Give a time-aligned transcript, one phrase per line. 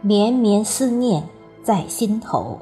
[0.00, 1.28] 绵绵思念
[1.62, 2.58] 在心头。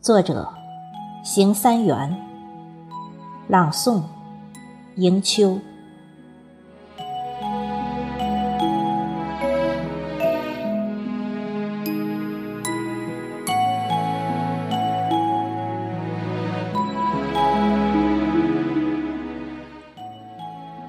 [0.00, 0.52] 作者：
[1.24, 2.14] 邢三元。
[3.46, 4.02] 朗诵：
[4.96, 5.58] 迎秋。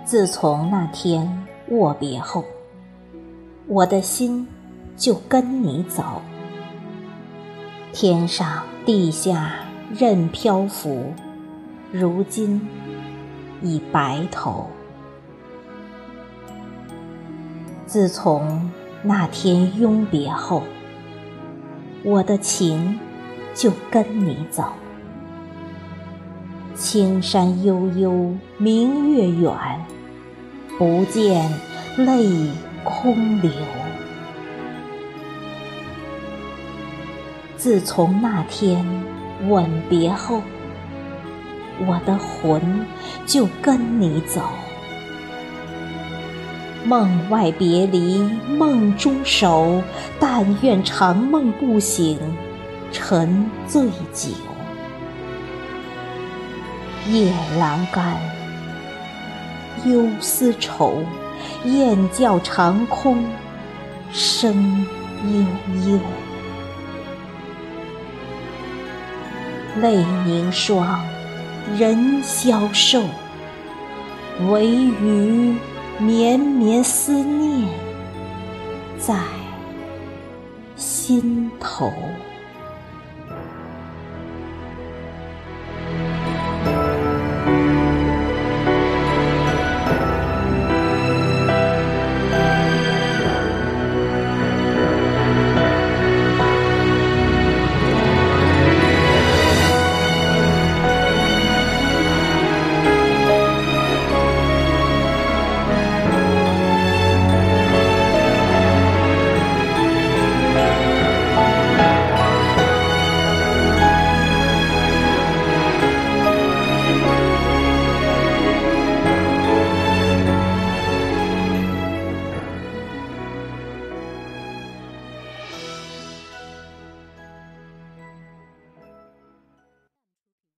[0.10, 2.44] 自从那天握别后。
[3.68, 4.48] 我的心
[4.98, 6.04] 就跟你走，
[7.94, 9.60] 天上地下
[9.94, 11.14] 任漂浮，
[11.92, 12.60] 如今
[13.62, 14.66] 已白头。
[17.86, 18.72] 自从
[19.04, 20.64] 那天拥别后，
[22.04, 23.00] 我的情
[23.54, 24.64] 就跟你走，
[26.74, 29.54] 青山悠悠，明月远，
[30.80, 31.48] 不见
[31.98, 32.50] 泪。
[32.82, 33.52] 空流。
[37.58, 38.86] 自从那天
[39.50, 40.42] 吻别后，
[41.86, 42.86] 我的魂
[43.26, 44.42] 就跟你走。
[46.86, 49.84] 梦外别离，梦中守。
[50.22, 52.18] 但愿长梦不醒，
[52.94, 54.30] 沉醉酒。
[57.10, 58.18] 夜阑干，
[59.86, 61.04] 忧思愁。
[61.66, 63.24] 雁叫长空，
[64.12, 64.86] 声
[65.26, 66.00] 悠悠。
[69.82, 71.00] 泪凝霜，
[71.78, 73.04] 人消瘦，
[74.50, 75.56] 唯余
[75.98, 77.68] 绵绵思念
[78.98, 79.16] 在
[80.76, 81.92] 心头。